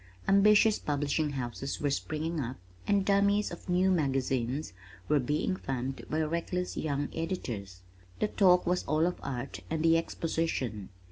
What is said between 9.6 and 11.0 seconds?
and the Exposition.